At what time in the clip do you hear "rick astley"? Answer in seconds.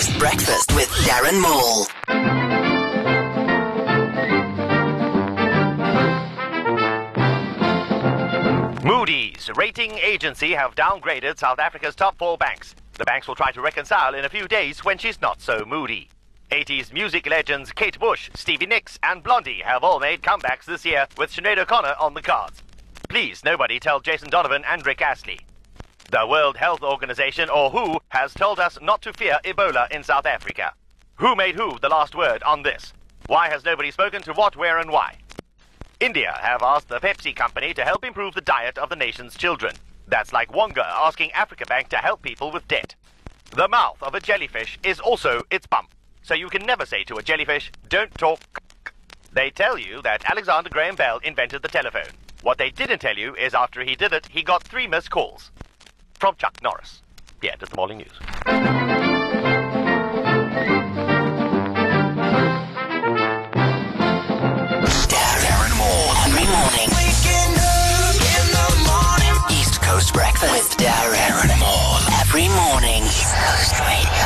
24.86-25.40